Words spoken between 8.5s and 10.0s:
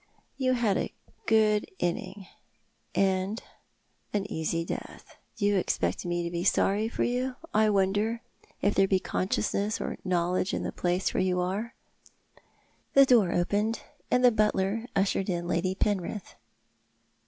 if there be consciousness or